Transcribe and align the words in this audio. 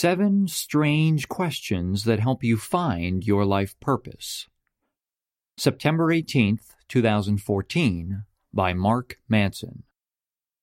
Seven 0.00 0.48
Strange 0.48 1.28
Questions 1.28 2.04
That 2.04 2.20
Help 2.20 2.42
You 2.42 2.56
Find 2.56 3.22
Your 3.22 3.44
Life 3.44 3.78
Purpose. 3.80 4.46
September 5.58 6.06
18th, 6.06 6.68
2014, 6.88 8.24
by 8.50 8.72
Mark 8.72 9.18
Manson. 9.28 9.82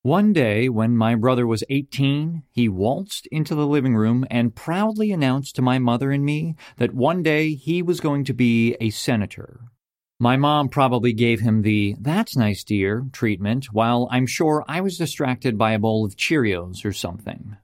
One 0.02 0.34
day, 0.34 0.70
when 0.70 0.98
my 0.98 1.14
brother 1.14 1.46
was 1.46 1.64
18, 1.70 2.46
he 2.50 2.68
waltzed 2.68 3.28
into 3.32 3.54
the 3.54 3.68
living 3.68 3.96
room 3.96 4.26
and 4.32 4.56
proudly 4.56 5.12
announced 5.12 5.56
to 5.58 5.62
my 5.62 5.78
mother 5.78 6.10
and 6.10 6.26
me 6.26 6.56
that 6.78 6.96
one 6.96 7.22
day 7.22 7.54
he 7.54 7.84
was 7.84 8.00
going 8.00 8.24
to 8.24 8.34
be 8.34 8.76
a 8.82 8.90
senator. 8.90 9.60
My 10.20 10.36
mom 10.36 10.68
probably 10.68 11.14
gave 11.14 11.42
him 11.42 11.62
the, 11.62 11.96
that's 12.00 12.36
nice, 12.36 12.64
dear, 12.64 13.06
treatment, 13.14 13.66
while 13.66 14.08
I'm 14.10 14.26
sure 14.26 14.66
I 14.68 14.82
was 14.82 14.98
distracted 14.98 15.60
by 15.60 15.74
a 15.74 15.80
bowl 15.80 16.06
of 16.06 16.16
Cheerios 16.16 16.84
or 16.84 16.92
something. 16.92 17.56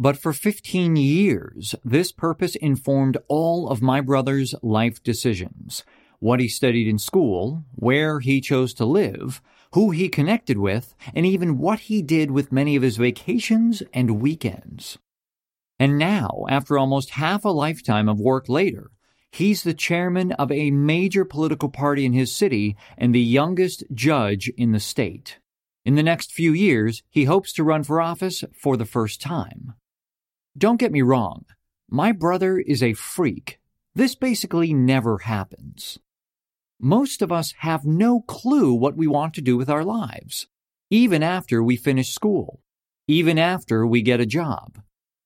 But 0.00 0.16
for 0.16 0.32
15 0.32 0.94
years, 0.94 1.74
this 1.84 2.12
purpose 2.12 2.54
informed 2.54 3.16
all 3.26 3.68
of 3.68 3.82
my 3.82 4.00
brother's 4.00 4.54
life 4.62 5.02
decisions 5.02 5.82
what 6.20 6.40
he 6.40 6.48
studied 6.48 6.88
in 6.88 6.98
school, 6.98 7.64
where 7.74 8.18
he 8.18 8.40
chose 8.40 8.74
to 8.74 8.84
live, 8.84 9.40
who 9.72 9.90
he 9.90 10.08
connected 10.08 10.58
with, 10.58 10.94
and 11.14 11.24
even 11.24 11.58
what 11.58 11.80
he 11.80 12.02
did 12.02 12.30
with 12.30 12.50
many 12.50 12.74
of 12.74 12.82
his 12.82 12.96
vacations 12.96 13.84
and 13.92 14.20
weekends. 14.20 14.98
And 15.78 15.96
now, 15.96 16.44
after 16.48 16.76
almost 16.76 17.10
half 17.10 17.44
a 17.44 17.50
lifetime 17.50 18.08
of 18.08 18.20
work 18.20 18.48
later, 18.48 18.90
he's 19.30 19.62
the 19.62 19.74
chairman 19.74 20.32
of 20.32 20.50
a 20.50 20.72
major 20.72 21.24
political 21.24 21.68
party 21.68 22.04
in 22.04 22.12
his 22.12 22.32
city 22.32 22.76
and 22.96 23.14
the 23.14 23.20
youngest 23.20 23.84
judge 23.92 24.48
in 24.56 24.72
the 24.72 24.80
state. 24.80 25.38
In 25.84 25.94
the 25.94 26.02
next 26.02 26.32
few 26.32 26.52
years, 26.52 27.02
he 27.10 27.24
hopes 27.24 27.52
to 27.54 27.64
run 27.64 27.84
for 27.84 28.00
office 28.00 28.42
for 28.60 28.76
the 28.76 28.86
first 28.86 29.20
time. 29.20 29.74
Don't 30.56 30.80
get 30.80 30.92
me 30.92 31.02
wrong, 31.02 31.44
my 31.90 32.12
brother 32.12 32.58
is 32.58 32.82
a 32.82 32.94
freak. 32.94 33.58
This 33.94 34.14
basically 34.14 34.72
never 34.72 35.18
happens. 35.18 35.98
Most 36.80 37.22
of 37.22 37.32
us 37.32 37.54
have 37.58 37.84
no 37.84 38.20
clue 38.20 38.72
what 38.72 38.96
we 38.96 39.06
want 39.06 39.34
to 39.34 39.40
do 39.40 39.56
with 39.56 39.68
our 39.68 39.84
lives, 39.84 40.46
even 40.90 41.22
after 41.22 41.62
we 41.62 41.76
finish 41.76 42.12
school, 42.12 42.60
even 43.08 43.38
after 43.38 43.86
we 43.86 44.02
get 44.02 44.20
a 44.20 44.26
job, 44.26 44.80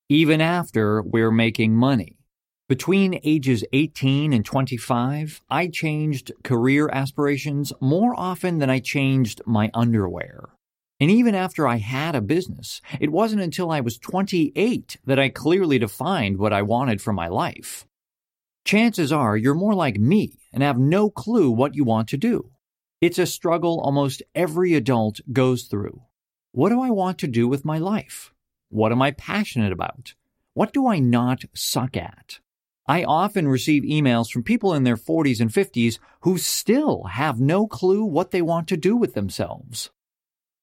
even 0.08 0.40
after 0.40 1.02
we're 1.02 1.30
making 1.30 1.74
money. 1.74 2.16
Between 2.68 3.20
ages 3.22 3.64
18 3.72 4.32
and 4.32 4.44
25, 4.44 5.42
I 5.50 5.68
changed 5.68 6.32
career 6.42 6.88
aspirations 6.90 7.72
more 7.80 8.14
often 8.18 8.58
than 8.58 8.70
I 8.70 8.78
changed 8.78 9.42
my 9.44 9.70
underwear. 9.74 10.50
And 11.02 11.10
even 11.10 11.34
after 11.34 11.66
I 11.66 11.78
had 11.78 12.14
a 12.14 12.20
business, 12.20 12.80
it 13.00 13.10
wasn't 13.10 13.42
until 13.42 13.72
I 13.72 13.80
was 13.80 13.98
28 13.98 14.98
that 15.04 15.18
I 15.18 15.30
clearly 15.30 15.76
defined 15.76 16.38
what 16.38 16.52
I 16.52 16.62
wanted 16.62 17.02
for 17.02 17.12
my 17.12 17.26
life. 17.26 17.88
Chances 18.64 19.10
are 19.10 19.36
you're 19.36 19.52
more 19.52 19.74
like 19.74 19.98
me 19.98 20.38
and 20.52 20.62
have 20.62 20.78
no 20.78 21.10
clue 21.10 21.50
what 21.50 21.74
you 21.74 21.82
want 21.82 22.08
to 22.10 22.16
do. 22.16 22.52
It's 23.00 23.18
a 23.18 23.26
struggle 23.26 23.80
almost 23.80 24.22
every 24.36 24.74
adult 24.74 25.18
goes 25.32 25.64
through. 25.64 26.02
What 26.52 26.68
do 26.68 26.80
I 26.80 26.90
want 26.90 27.18
to 27.18 27.26
do 27.26 27.48
with 27.48 27.64
my 27.64 27.78
life? 27.78 28.32
What 28.68 28.92
am 28.92 29.02
I 29.02 29.10
passionate 29.10 29.72
about? 29.72 30.14
What 30.54 30.72
do 30.72 30.86
I 30.86 31.00
not 31.00 31.42
suck 31.52 31.96
at? 31.96 32.38
I 32.86 33.02
often 33.02 33.48
receive 33.48 33.82
emails 33.82 34.30
from 34.30 34.44
people 34.44 34.72
in 34.72 34.84
their 34.84 34.96
40s 34.96 35.40
and 35.40 35.50
50s 35.50 35.98
who 36.20 36.38
still 36.38 37.06
have 37.10 37.40
no 37.40 37.66
clue 37.66 38.04
what 38.04 38.30
they 38.30 38.40
want 38.40 38.68
to 38.68 38.76
do 38.76 38.96
with 38.96 39.14
themselves. 39.14 39.90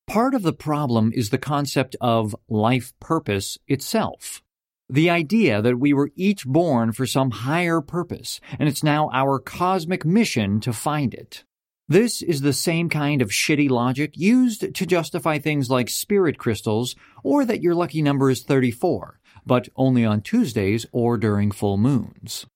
Part 0.10 0.34
of 0.34 0.42
the 0.42 0.54
problem 0.54 1.12
is 1.14 1.30
the 1.30 1.38
concept 1.38 1.96
of 2.02 2.36
life 2.50 2.94
purpose 3.00 3.60
itself. 3.68 4.42
The 4.90 5.08
idea 5.08 5.62
that 5.62 5.78
we 5.78 5.94
were 5.94 6.10
each 6.16 6.48
born 6.48 6.94
for 6.94 7.06
some 7.06 7.30
higher 7.30 7.80
purpose, 7.80 8.42
and 8.58 8.68
it's 8.68 8.84
now 8.84 9.12
our 9.14 9.38
cosmic 9.38 10.06
mission 10.06 10.62
to 10.62 10.74
find 10.74 11.14
it. 11.14 11.44
This 11.88 12.24
is 12.24 12.42
the 12.42 12.54
same 12.54 12.90
kind 12.90 13.22
of 13.22 13.30
shitty 13.30 13.70
logic 13.70 14.18
used 14.18 14.74
to 14.74 14.86
justify 14.88 15.38
things 15.38 15.70
like 15.70 15.90
spirit 15.90 16.40
crystals 16.40 16.96
or 17.24 17.46
that 17.46 17.62
your 17.62 17.76
lucky 17.76 18.02
number 18.02 18.32
is 18.32 18.42
34, 18.42 19.20
but 19.46 19.70
only 19.76 20.04
on 20.06 20.22
Tuesdays 20.22 20.88
or 20.92 21.20
during 21.20 21.52
full 21.52 21.78
moons. 21.78 22.48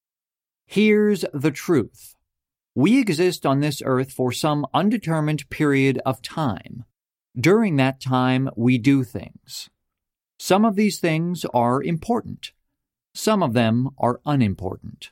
Here's 0.66 1.24
the 1.36 1.52
truth. 1.52 2.16
We 2.74 3.00
exist 3.00 3.46
on 3.46 3.60
this 3.60 3.80
earth 3.86 4.12
for 4.12 4.32
some 4.32 4.66
undetermined 4.74 5.48
period 5.52 6.02
of 6.04 6.24
time. 6.24 6.86
During 7.40 7.78
that 7.78 8.00
time, 8.00 8.50
we 8.56 8.78
do 8.78 9.04
things. 9.04 9.70
Some 10.38 10.66
of 10.66 10.76
these 10.76 11.00
things 11.00 11.46
are 11.54 11.82
important. 11.82 12.52
Some 13.16 13.42
of 13.42 13.54
them 13.54 13.90
are 13.98 14.22
unimportant. 14.26 15.12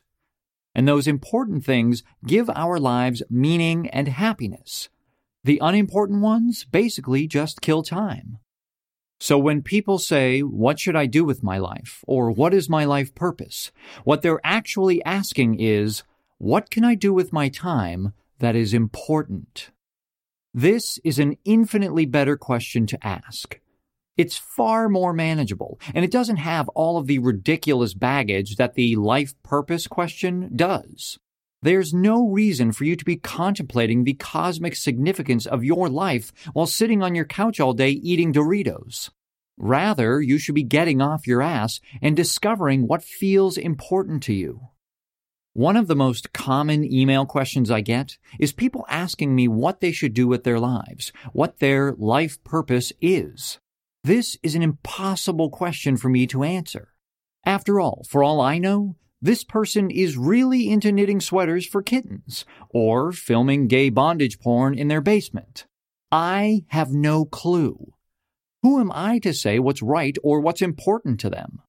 And 0.74 0.86
those 0.86 1.06
important 1.06 1.64
things 1.64 2.04
give 2.24 2.48
our 2.50 2.78
lives 2.78 3.22
meaning 3.28 3.88
and 3.90 4.08
happiness. 4.08 4.88
The 5.44 5.58
unimportant 5.60 6.20
ones 6.22 6.64
basically 6.64 7.26
just 7.26 7.60
kill 7.60 7.82
time. 7.82 8.38
So 9.18 9.36
when 9.38 9.62
people 9.62 9.98
say, 9.98 10.40
What 10.40 10.78
should 10.78 10.94
I 10.94 11.06
do 11.06 11.24
with 11.24 11.42
my 11.42 11.58
life? 11.58 12.04
or 12.06 12.30
What 12.30 12.54
is 12.54 12.68
my 12.68 12.84
life 12.84 13.14
purpose? 13.14 13.72
what 14.04 14.22
they're 14.22 14.40
actually 14.44 15.04
asking 15.04 15.58
is, 15.58 16.04
What 16.38 16.70
can 16.70 16.84
I 16.84 16.94
do 16.94 17.12
with 17.12 17.32
my 17.32 17.48
time 17.48 18.12
that 18.38 18.54
is 18.54 18.72
important? 18.72 19.71
This 20.54 20.98
is 21.02 21.18
an 21.18 21.38
infinitely 21.46 22.04
better 22.04 22.36
question 22.36 22.86
to 22.88 23.06
ask. 23.06 23.58
It's 24.18 24.36
far 24.36 24.90
more 24.90 25.14
manageable, 25.14 25.80
and 25.94 26.04
it 26.04 26.10
doesn't 26.10 26.36
have 26.36 26.68
all 26.70 26.98
of 26.98 27.06
the 27.06 27.20
ridiculous 27.20 27.94
baggage 27.94 28.56
that 28.56 28.74
the 28.74 28.96
life 28.96 29.32
purpose 29.42 29.86
question 29.86 30.50
does. 30.54 31.18
There's 31.62 31.94
no 31.94 32.28
reason 32.28 32.72
for 32.72 32.84
you 32.84 32.96
to 32.96 33.04
be 33.04 33.16
contemplating 33.16 34.04
the 34.04 34.12
cosmic 34.12 34.76
significance 34.76 35.46
of 35.46 35.64
your 35.64 35.88
life 35.88 36.32
while 36.52 36.66
sitting 36.66 37.02
on 37.02 37.14
your 37.14 37.24
couch 37.24 37.58
all 37.58 37.72
day 37.72 37.90
eating 37.90 38.30
Doritos. 38.30 39.08
Rather, 39.56 40.20
you 40.20 40.36
should 40.36 40.54
be 40.54 40.64
getting 40.64 41.00
off 41.00 41.26
your 41.26 41.40
ass 41.40 41.80
and 42.02 42.14
discovering 42.14 42.86
what 42.86 43.02
feels 43.02 43.56
important 43.56 44.22
to 44.24 44.34
you. 44.34 44.68
One 45.54 45.76
of 45.76 45.86
the 45.86 45.94
most 45.94 46.32
common 46.32 46.82
email 46.90 47.26
questions 47.26 47.70
I 47.70 47.82
get 47.82 48.16
is 48.40 48.52
people 48.52 48.86
asking 48.88 49.34
me 49.34 49.48
what 49.48 49.80
they 49.80 49.92
should 49.92 50.14
do 50.14 50.26
with 50.26 50.44
their 50.44 50.58
lives, 50.58 51.12
what 51.34 51.58
their 51.58 51.92
life 51.92 52.42
purpose 52.42 52.90
is. 53.02 53.58
This 54.02 54.38
is 54.42 54.54
an 54.54 54.62
impossible 54.62 55.50
question 55.50 55.98
for 55.98 56.08
me 56.08 56.26
to 56.28 56.42
answer. 56.42 56.94
After 57.44 57.80
all, 57.80 58.06
for 58.08 58.24
all 58.24 58.40
I 58.40 58.56
know, 58.56 58.96
this 59.20 59.44
person 59.44 59.90
is 59.90 60.16
really 60.16 60.70
into 60.70 60.90
knitting 60.90 61.20
sweaters 61.20 61.66
for 61.66 61.82
kittens 61.82 62.46
or 62.70 63.12
filming 63.12 63.68
gay 63.68 63.90
bondage 63.90 64.40
porn 64.40 64.76
in 64.76 64.88
their 64.88 65.02
basement. 65.02 65.66
I 66.10 66.64
have 66.68 66.92
no 66.92 67.26
clue. 67.26 67.92
Who 68.62 68.80
am 68.80 68.90
I 68.90 69.18
to 69.18 69.34
say 69.34 69.58
what's 69.58 69.82
right 69.82 70.16
or 70.22 70.40
what's 70.40 70.62
important 70.62 71.20
to 71.20 71.28
them? 71.28 71.60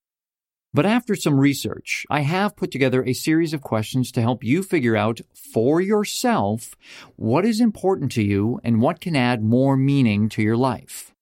But 0.74 0.88
after 0.88 1.16
some 1.16 1.40
research, 1.40 2.06
I 2.10 2.22
have 2.22 2.56
put 2.56 2.72
together 2.72 3.04
a 3.04 3.14
series 3.14 3.54
of 3.54 3.62
questions 3.62 4.12
to 4.14 4.22
help 4.22 4.44
you 4.44 4.64
figure 4.64 4.96
out 4.96 5.22
for 5.34 5.80
yourself 5.80 6.76
what 7.16 7.46
is 7.46 7.62
important 7.62 8.12
to 8.14 8.24
you 8.24 8.60
and 8.64 8.82
what 8.82 9.00
can 9.00 9.16
add 9.16 9.44
more 9.44 9.78
meaning 9.78 10.30
to 10.30 10.42
your 10.42 10.58
life. 10.58 11.14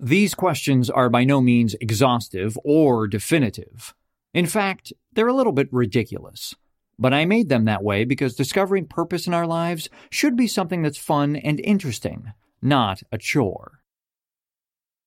These 0.00 0.34
questions 0.34 0.90
are 0.90 1.08
by 1.08 1.22
no 1.22 1.40
means 1.40 1.76
exhaustive 1.80 2.58
or 2.64 3.06
definitive. 3.06 3.94
In 4.34 4.46
fact, 4.46 4.92
they're 5.12 5.28
a 5.28 5.34
little 5.34 5.52
bit 5.52 5.68
ridiculous. 5.70 6.56
But 6.98 7.14
I 7.14 7.24
made 7.24 7.48
them 7.48 7.66
that 7.66 7.84
way 7.84 8.04
because 8.04 8.34
discovering 8.34 8.86
purpose 8.86 9.28
in 9.28 9.34
our 9.34 9.46
lives 9.46 9.88
should 10.10 10.36
be 10.36 10.48
something 10.48 10.82
that's 10.82 10.98
fun 10.98 11.36
and 11.36 11.60
interesting, 11.60 12.32
not 12.60 13.02
a 13.12 13.18
chore. 13.18 13.80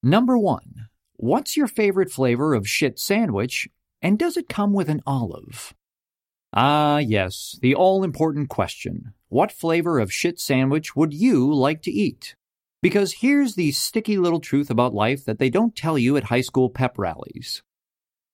Number 0.01 0.37
one, 0.37 0.87
What's 1.17 1.55
your 1.55 1.67
favorite 1.67 2.11
flavor 2.11 2.53
of 2.53 2.67
shit 2.67 2.99
sandwich, 2.99 3.69
and 4.01 4.19
does 4.19 4.37
it 4.37 4.49
come 4.49 4.73
with 4.73 4.89
an 4.89 5.01
olive? 5.05 5.73
Ah, 6.53 6.97
yes, 6.97 7.57
the 7.61 7.75
all 7.75 8.03
important 8.03 8.49
question. 8.49 9.13
What 9.29 9.51
flavor 9.51 9.99
of 9.99 10.11
shit 10.11 10.39
sandwich 10.39 10.95
would 10.95 11.13
you 11.13 11.53
like 11.53 11.81
to 11.83 11.91
eat? 11.91 12.35
Because 12.81 13.13
here's 13.13 13.55
the 13.55 13.71
sticky 13.71 14.17
little 14.17 14.39
truth 14.39 14.69
about 14.69 14.93
life 14.93 15.25
that 15.25 15.39
they 15.39 15.49
don't 15.49 15.75
tell 15.75 15.97
you 15.97 16.17
at 16.17 16.25
high 16.25 16.41
school 16.41 16.69
pep 16.69 16.97
rallies 16.97 17.63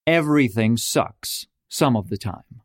everything 0.07 0.77
sucks 0.77 1.47
some 1.69 1.95
of 1.95 2.09
the 2.09 2.17
time. 2.17 2.61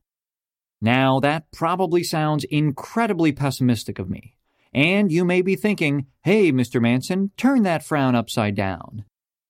Now, 0.80 1.20
that 1.20 1.52
probably 1.52 2.02
sounds 2.02 2.44
incredibly 2.44 3.32
pessimistic 3.32 3.98
of 3.98 4.10
me. 4.10 4.36
And 4.72 5.10
you 5.10 5.24
may 5.24 5.42
be 5.42 5.56
thinking, 5.56 6.06
hey, 6.22 6.52
Mr. 6.52 6.80
Manson, 6.80 7.30
turn 7.36 7.62
that 7.62 7.84
frown 7.84 8.14
upside 8.14 8.54
down. 8.54 9.04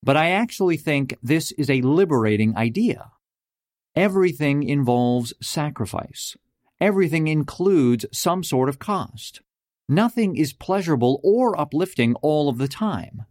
But 0.07 0.17
I 0.17 0.31
actually 0.31 0.77
think 0.77 1.19
this 1.21 1.51
is 1.59 1.69
a 1.69 1.81
liberating 1.81 2.57
idea. 2.57 3.11
Everything 3.97 4.63
involves 4.63 5.35
sacrifice. 5.43 6.37
Everything 6.81 7.27
includes 7.27 8.07
some 8.13 8.45
sort 8.45 8.69
of 8.69 8.79
cost. 8.79 9.41
Nothing 9.89 10.37
is 10.37 10.53
pleasurable 10.53 11.21
or 11.25 11.61
uplifting 11.61 12.15
all 12.23 12.49
of 12.49 12.59
the 12.59 12.69
time. 12.69 13.25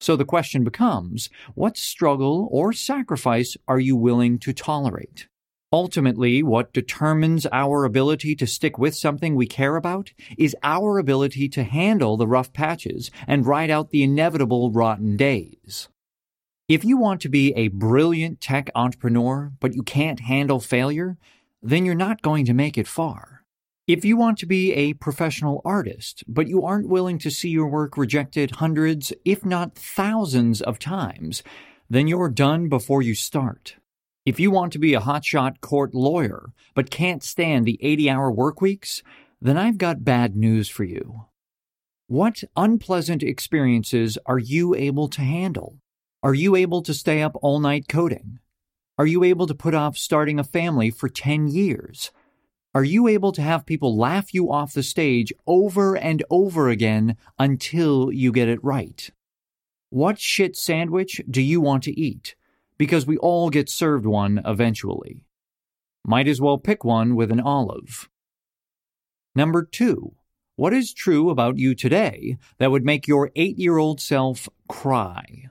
So 0.00 0.16
the 0.16 0.26
question 0.26 0.64
becomes 0.64 1.30
what 1.54 1.78
struggle 1.78 2.46
or 2.52 2.74
sacrifice 2.74 3.56
are 3.66 3.80
you 3.80 3.96
willing 3.96 4.38
to 4.40 4.52
tolerate? 4.52 5.28
Ultimately, 5.72 6.42
what 6.42 6.74
determines 6.74 7.46
our 7.52 7.86
ability 7.86 8.36
to 8.36 8.46
stick 8.46 8.76
with 8.76 8.94
something 8.94 9.34
we 9.34 9.46
care 9.46 9.76
about 9.76 10.12
is 10.36 10.54
our 10.62 10.98
ability 10.98 11.48
to 11.48 11.64
handle 11.64 12.18
the 12.18 12.28
rough 12.28 12.52
patches 12.52 13.10
and 13.26 13.46
ride 13.46 13.70
out 13.70 13.88
the 13.88 14.02
inevitable 14.02 14.70
rotten 14.70 15.16
days. 15.16 15.88
If 16.68 16.84
you 16.84 16.98
want 16.98 17.22
to 17.22 17.30
be 17.30 17.54
a 17.54 17.68
brilliant 17.68 18.42
tech 18.42 18.68
entrepreneur, 18.74 19.52
but 19.58 19.72
you 19.72 19.82
can't 19.82 20.20
handle 20.20 20.60
failure, 20.60 21.16
then 21.62 21.86
you're 21.86 21.94
not 21.94 22.20
going 22.20 22.44
to 22.44 22.52
make 22.52 22.76
it 22.76 22.86
far. 22.86 23.42
If 23.86 24.04
you 24.04 24.18
want 24.18 24.36
to 24.40 24.46
be 24.46 24.74
a 24.74 24.92
professional 24.92 25.62
artist, 25.64 26.24
but 26.28 26.46
you 26.46 26.62
aren't 26.62 26.90
willing 26.90 27.18
to 27.20 27.30
see 27.30 27.48
your 27.48 27.68
work 27.68 27.96
rejected 27.96 28.56
hundreds, 28.56 29.14
if 29.24 29.46
not 29.46 29.76
thousands 29.76 30.60
of 30.60 30.78
times, 30.78 31.42
then 31.88 32.06
you're 32.06 32.28
done 32.28 32.68
before 32.68 33.00
you 33.00 33.14
start. 33.14 33.76
If 34.26 34.38
you 34.38 34.50
want 34.50 34.74
to 34.74 34.78
be 34.78 34.92
a 34.92 35.00
hotshot 35.00 35.62
court 35.62 35.94
lawyer, 35.94 36.52
but 36.74 36.90
can't 36.90 37.22
stand 37.22 37.64
the 37.64 37.78
80 37.80 38.10
hour 38.10 38.30
work 38.30 38.60
weeks, 38.60 39.02
then 39.40 39.56
I've 39.56 39.78
got 39.78 40.04
bad 40.04 40.36
news 40.36 40.68
for 40.68 40.84
you. 40.84 41.24
What 42.08 42.44
unpleasant 42.56 43.22
experiences 43.22 44.18
are 44.26 44.38
you 44.38 44.74
able 44.74 45.08
to 45.08 45.22
handle? 45.22 45.78
Are 46.28 46.34
you 46.34 46.56
able 46.56 46.82
to 46.82 46.92
stay 46.92 47.22
up 47.22 47.38
all 47.40 47.58
night 47.58 47.88
coding? 47.88 48.38
Are 48.98 49.06
you 49.06 49.24
able 49.24 49.46
to 49.46 49.54
put 49.54 49.72
off 49.72 49.96
starting 49.96 50.38
a 50.38 50.44
family 50.44 50.90
for 50.90 51.08
10 51.08 51.48
years? 51.48 52.10
Are 52.74 52.84
you 52.84 53.08
able 53.08 53.32
to 53.32 53.40
have 53.40 53.64
people 53.64 53.96
laugh 53.96 54.34
you 54.34 54.52
off 54.52 54.74
the 54.74 54.82
stage 54.82 55.32
over 55.46 55.96
and 55.96 56.22
over 56.28 56.68
again 56.68 57.16
until 57.38 58.12
you 58.12 58.30
get 58.30 58.46
it 58.46 58.62
right? 58.62 59.10
What 59.88 60.20
shit 60.20 60.54
sandwich 60.54 61.22
do 61.30 61.40
you 61.40 61.62
want 61.62 61.84
to 61.84 61.98
eat? 61.98 62.34
Because 62.76 63.06
we 63.06 63.16
all 63.16 63.48
get 63.48 63.70
served 63.70 64.04
one 64.04 64.42
eventually. 64.44 65.24
Might 66.04 66.28
as 66.28 66.42
well 66.42 66.58
pick 66.58 66.84
one 66.84 67.16
with 67.16 67.32
an 67.32 67.40
olive. 67.40 68.10
Number 69.34 69.64
two, 69.64 70.12
what 70.56 70.74
is 70.74 70.92
true 70.92 71.30
about 71.30 71.56
you 71.56 71.74
today 71.74 72.36
that 72.58 72.70
would 72.70 72.84
make 72.84 73.08
your 73.08 73.30
eight 73.34 73.58
year 73.58 73.78
old 73.78 73.98
self 73.98 74.46
cry? 74.68 75.48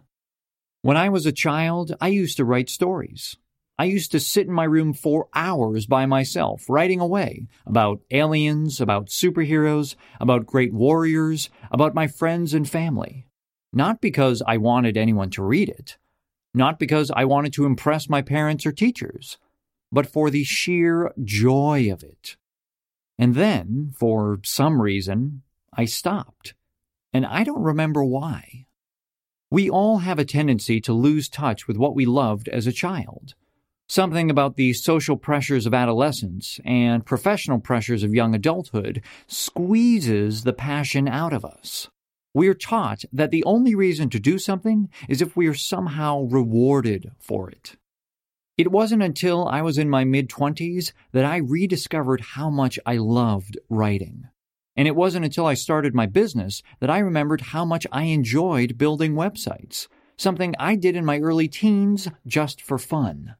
When 0.87 0.95
I 0.95 1.09
was 1.09 1.25
a 1.25 1.33
child, 1.33 1.93
I 1.99 2.07
used 2.07 2.37
to 2.37 2.45
write 2.45 2.69
stories. 2.69 3.35
I 3.77 3.83
used 3.83 4.09
to 4.13 4.21
sit 4.21 4.47
in 4.47 4.53
my 4.53 4.63
room 4.63 4.93
for 4.93 5.27
hours 5.35 5.85
by 5.85 6.05
myself, 6.05 6.63
writing 6.69 7.01
away 7.01 7.49
about 7.65 7.99
aliens, 8.09 8.79
about 8.79 9.07
superheroes, 9.07 9.95
about 10.21 10.45
great 10.45 10.73
warriors, 10.73 11.49
about 11.71 11.93
my 11.93 12.07
friends 12.07 12.53
and 12.53 12.69
family. 12.69 13.27
Not 13.73 13.99
because 13.99 14.41
I 14.47 14.55
wanted 14.55 14.95
anyone 14.95 15.29
to 15.31 15.43
read 15.43 15.67
it, 15.67 15.97
not 16.53 16.79
because 16.79 17.11
I 17.11 17.25
wanted 17.25 17.51
to 17.55 17.65
impress 17.65 18.07
my 18.07 18.21
parents 18.21 18.65
or 18.65 18.71
teachers, 18.71 19.37
but 19.91 20.07
for 20.07 20.29
the 20.29 20.45
sheer 20.45 21.11
joy 21.21 21.91
of 21.91 22.01
it. 22.01 22.37
And 23.19 23.35
then, 23.35 23.91
for 23.93 24.39
some 24.45 24.81
reason, 24.81 25.41
I 25.73 25.83
stopped. 25.83 26.53
And 27.11 27.25
I 27.25 27.43
don't 27.43 27.61
remember 27.61 28.05
why. 28.05 28.66
We 29.49 29.69
all 29.69 29.99
have 29.99 30.19
a 30.19 30.25
tendency 30.25 30.81
to 30.81 30.91
lose 30.91 31.29
touch 31.29 31.67
with 31.67 31.77
what 31.77 31.95
we 31.95 32.05
loved 32.05 32.49
as 32.49 32.67
a 32.67 32.73
child. 32.73 33.33
Something 33.87 34.29
about 34.29 34.57
the 34.57 34.73
social 34.73 35.15
pressures 35.15 35.65
of 35.65 35.73
adolescence 35.73 36.59
and 36.65 37.05
professional 37.05 37.59
pressures 37.59 38.03
of 38.03 38.13
young 38.13 38.35
adulthood 38.35 39.01
squeezes 39.25 40.43
the 40.43 40.51
passion 40.51 41.07
out 41.07 41.31
of 41.31 41.45
us. 41.45 41.87
We 42.33 42.49
are 42.49 42.53
taught 42.53 43.05
that 43.13 43.31
the 43.31 43.45
only 43.45 43.73
reason 43.73 44.09
to 44.09 44.19
do 44.19 44.37
something 44.37 44.89
is 45.07 45.21
if 45.21 45.37
we 45.37 45.47
are 45.47 45.53
somehow 45.53 46.23
rewarded 46.23 47.11
for 47.17 47.49
it. 47.49 47.77
It 48.57 48.69
wasn't 48.69 49.03
until 49.03 49.47
I 49.47 49.61
was 49.61 49.77
in 49.77 49.89
my 49.89 50.03
mid 50.03 50.29
20s 50.29 50.91
that 51.13 51.23
I 51.23 51.37
rediscovered 51.37 52.19
how 52.19 52.49
much 52.49 52.77
I 52.85 52.97
loved 52.97 53.57
writing. 53.69 54.25
And 54.77 54.87
it 54.87 54.95
wasn't 54.95 55.25
until 55.25 55.47
I 55.47 55.55
started 55.55 55.95
my 55.95 56.05
business 56.05 56.61
that 56.79 56.89
I 56.91 56.99
remembered 56.99 57.41
how 57.41 57.65
much 57.65 57.87
I 57.91 58.03
enjoyed 58.03 58.77
building 58.77 59.15
websites, 59.15 59.87
something 60.17 60.53
I 60.59 60.75
did 60.75 60.95
in 60.95 61.03
my 61.03 61.17
early 61.19 61.47
teens 61.47 62.07
just 62.27 62.61
for 62.61 62.77
fun. 62.77 63.35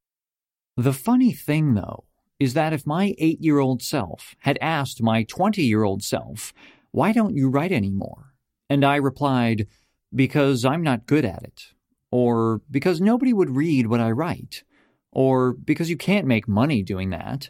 The 0.75 0.93
funny 0.93 1.31
thing, 1.31 1.75
though, 1.75 2.05
is 2.39 2.55
that 2.55 2.73
if 2.73 2.87
my 2.87 3.13
eight 3.19 3.39
year 3.39 3.59
old 3.59 3.83
self 3.83 4.35
had 4.39 4.57
asked 4.61 5.01
my 5.01 5.23
20 5.23 5.63
year 5.63 5.83
old 5.83 6.03
self, 6.03 6.53
Why 6.91 7.11
don't 7.11 7.35
you 7.35 7.49
write 7.49 7.71
anymore? 7.71 8.33
And 8.67 8.83
I 8.83 8.95
replied, 8.95 9.67
Because 10.13 10.65
I'm 10.65 10.81
not 10.81 11.05
good 11.05 11.23
at 11.23 11.43
it. 11.43 11.73
Or 12.11 12.61
because 12.71 12.99
nobody 12.99 13.33
would 13.33 13.55
read 13.55 13.87
what 13.87 13.99
I 13.99 14.11
write. 14.11 14.63
Or 15.11 15.53
because 15.53 15.89
you 15.89 15.97
can't 15.97 16.27
make 16.27 16.47
money 16.47 16.81
doing 16.81 17.11
that. 17.11 17.49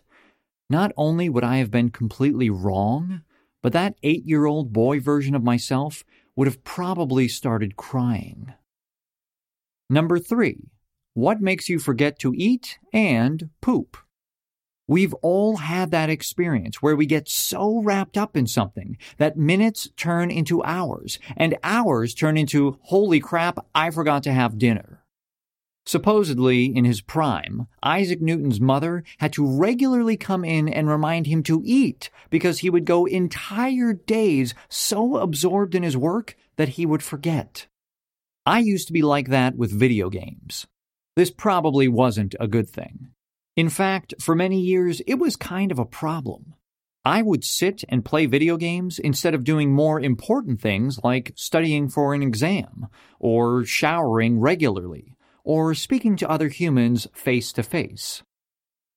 Not 0.69 0.91
only 0.97 1.29
would 1.29 1.43
I 1.43 1.57
have 1.57 1.71
been 1.71 1.89
completely 1.89 2.49
wrong, 2.49 3.21
but 3.61 3.73
that 3.73 3.95
eight 4.03 4.25
year 4.25 4.45
old 4.45 4.73
boy 4.73 4.99
version 4.99 5.35
of 5.35 5.43
myself 5.43 6.03
would 6.35 6.47
have 6.47 6.63
probably 6.63 7.27
started 7.27 7.75
crying. 7.75 8.53
Number 9.89 10.19
three, 10.19 10.69
what 11.13 11.41
makes 11.41 11.67
you 11.67 11.79
forget 11.79 12.19
to 12.19 12.33
eat 12.35 12.77
and 12.93 13.49
poop? 13.61 13.97
We've 14.87 15.13
all 15.15 15.57
had 15.57 15.91
that 15.91 16.09
experience 16.09 16.81
where 16.81 16.95
we 16.95 17.05
get 17.05 17.27
so 17.27 17.81
wrapped 17.81 18.17
up 18.17 18.37
in 18.37 18.47
something 18.47 18.97
that 19.17 19.35
minutes 19.35 19.89
turn 19.97 20.31
into 20.31 20.63
hours 20.63 21.19
and 21.35 21.57
hours 21.61 22.13
turn 22.13 22.37
into, 22.37 22.77
holy 22.83 23.19
crap, 23.19 23.65
I 23.75 23.89
forgot 23.91 24.23
to 24.23 24.31
have 24.31 24.57
dinner. 24.57 24.96
Supposedly, 25.87 26.65
in 26.65 26.83
his 26.83 26.99
prime, 26.99 27.65
Isaac 27.81 28.21
Newton's 28.21 28.59
mother 28.59 29.05
had 29.19 29.31
to 29.33 29.47
regularly 29.47 30.17
come 30.17 30.43
in 30.43 30.67
and 30.67 30.89
remind 30.89 31.27
him 31.27 31.41
to 31.43 31.61
eat 31.63 32.09
because 32.29 32.59
he 32.59 32.69
would 32.69 32.83
go 32.83 33.05
entire 33.05 33.93
days 33.93 34.53
so 34.67 35.15
absorbed 35.15 35.75
in 35.75 35.83
his 35.83 35.95
work 35.95 36.35
that 36.57 36.75
he 36.75 36.85
would 36.85 37.01
forget. 37.01 37.67
I 38.45 38.59
used 38.59 38.87
to 38.87 38.93
be 38.93 39.01
like 39.01 39.29
that 39.29 39.55
with 39.55 39.71
video 39.71 40.09
games. 40.09 40.67
This 41.15 41.31
probably 41.31 41.87
wasn't 41.87 42.35
a 42.37 42.49
good 42.49 42.69
thing. 42.69 43.11
In 43.55 43.69
fact, 43.69 44.13
for 44.19 44.35
many 44.35 44.59
years, 44.59 45.01
it 45.07 45.15
was 45.15 45.37
kind 45.37 45.71
of 45.71 45.79
a 45.79 45.85
problem. 45.85 46.53
I 47.05 47.21
would 47.21 47.45
sit 47.45 47.85
and 47.87 48.03
play 48.03 48.25
video 48.25 48.57
games 48.57 48.99
instead 48.99 49.33
of 49.33 49.45
doing 49.45 49.71
more 49.71 50.01
important 50.01 50.59
things 50.59 50.99
like 51.01 51.31
studying 51.35 51.87
for 51.87 52.13
an 52.13 52.23
exam, 52.23 52.87
or 53.19 53.63
showering 53.63 54.41
regularly, 54.41 55.13
or 55.47 55.73
speaking 55.73 56.17
to 56.17 56.29
other 56.29 56.49
humans 56.49 57.07
face 57.13 57.53
to 57.53 57.63
face. 57.63 58.21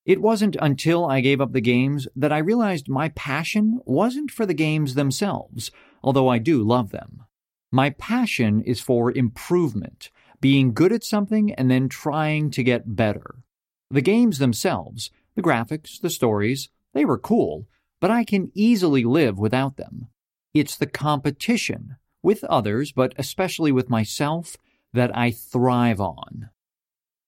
It 0.04 0.20
wasn't 0.20 0.56
until 0.60 1.06
I 1.06 1.20
gave 1.20 1.40
up 1.40 1.52
the 1.52 1.60
games 1.60 2.08
that 2.16 2.32
I 2.32 2.38
realized 2.38 2.88
my 2.88 3.10
passion 3.10 3.78
wasn't 3.84 4.32
for 4.32 4.44
the 4.46 4.52
games 4.52 4.96
themselves, 4.96 5.70
although 6.02 6.26
I 6.26 6.38
do 6.38 6.64
love 6.64 6.90
them. 6.90 7.22
My 7.70 7.90
passion 7.90 8.62
is 8.62 8.80
for 8.80 9.12
improvement 9.12 10.10
being 10.40 10.74
good 10.74 10.90
at 10.90 11.04
something 11.04 11.54
and 11.54 11.70
then 11.70 11.88
trying 11.88 12.50
to 12.50 12.64
get 12.64 12.96
better. 12.96 13.44
The 13.88 14.02
games 14.02 14.38
themselves, 14.38 15.12
the 15.36 15.42
graphics, 15.42 16.00
the 16.00 16.10
stories, 16.10 16.68
they 16.94 17.04
were 17.04 17.16
cool, 17.16 17.68
but 18.00 18.10
I 18.10 18.24
can 18.24 18.50
easily 18.54 19.04
live 19.04 19.38
without 19.38 19.76
them. 19.76 20.08
It's 20.52 20.76
the 20.76 20.88
competition 20.88 21.94
with 22.24 22.42
others, 22.42 22.90
but 22.90 23.14
especially 23.16 23.70
with 23.70 23.88
myself, 23.88 24.56
that 24.92 25.16
I 25.16 25.30
thrive 25.30 26.00
on. 26.00 26.50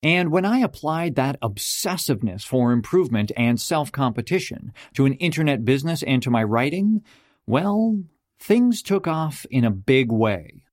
And 0.02 0.32
when 0.32 0.44
I 0.44 0.58
applied 0.58 1.14
that 1.14 1.40
obsessiveness 1.40 2.44
for 2.44 2.72
improvement 2.72 3.30
and 3.36 3.60
self 3.60 3.92
competition 3.92 4.72
to 4.94 5.06
an 5.06 5.14
internet 5.14 5.64
business 5.64 6.02
and 6.02 6.22
to 6.22 6.30
my 6.30 6.42
writing, 6.42 7.02
well, 7.46 8.02
things 8.40 8.82
took 8.82 9.06
off 9.06 9.46
in 9.50 9.64
a 9.64 9.70
big 9.70 10.10
way. 10.10 10.64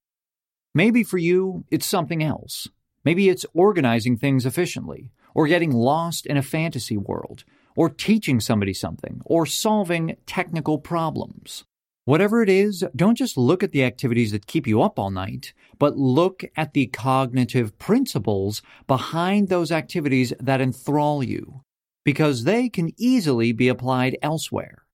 Maybe 0.73 1.03
for 1.03 1.19
you, 1.19 1.65
it's 1.69 1.85
something 1.85 2.23
else. 2.23 2.67
Maybe 3.05 3.29
it's 3.29 3.45
organizing 3.53 4.17
things 4.17 4.45
efficiently, 4.45 5.11
or 5.33 5.47
getting 5.47 5.71
lost 5.71 6.25
in 6.25 6.37
a 6.37 6.41
fantasy 6.41 6.97
world, 6.97 7.43
or 7.75 7.89
teaching 7.89 8.39
somebody 8.39 8.73
something, 8.73 9.21
or 9.25 9.45
solving 9.45 10.17
technical 10.25 10.79
problems. 10.79 11.65
Whatever 12.09 12.41
it 12.41 12.49
is, 12.49 12.83
don't 12.95 13.19
just 13.19 13.37
look 13.37 13.61
at 13.61 13.71
the 13.71 13.83
activities 13.83 14.31
that 14.31 14.47
keep 14.47 14.65
you 14.65 14.81
up 14.81 14.97
all 14.97 15.11
night, 15.11 15.53
but 15.77 15.95
look 15.95 16.43
at 16.55 16.73
the 16.73 16.87
cognitive 16.87 17.77
principles 17.77 18.63
behind 18.87 19.47
those 19.47 19.71
activities 19.71 20.33
that 20.39 20.59
enthrall 20.59 21.23
you, 21.23 21.61
because 22.03 22.45
they 22.45 22.67
can 22.67 22.89
easily 22.97 23.51
be 23.51 23.67
applied 23.67 24.17
elsewhere. 24.23 24.85